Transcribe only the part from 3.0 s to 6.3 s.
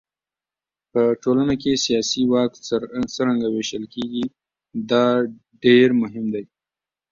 څرنګه وېشل کېږي دا ډېر مهم